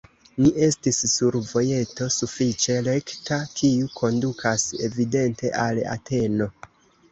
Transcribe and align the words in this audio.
Ni 0.43 0.51
estis 0.67 1.01
sur 1.11 1.37
vojeto 1.49 2.07
sufiĉe 2.15 2.79
rekta, 2.89 3.39
kiu 3.61 3.93
kondukas 4.01 4.67
evidente 4.91 5.55
al 5.69 5.85
Ateno. 5.95 6.53